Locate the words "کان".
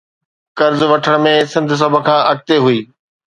2.07-2.19